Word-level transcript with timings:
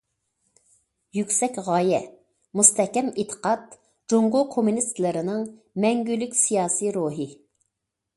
يۈكسەك 1.17 1.57
غايە، 1.65 1.99
مۇستەھكەم 2.59 3.11
ئېتىقاد 3.23 3.75
جۇڭگو 4.13 4.41
كوممۇنىستلىرىنىڭ 4.55 5.45
مەڭگۈلۈك 5.85 6.35
سىياسىي 6.41 6.95
روھى. 6.97 7.29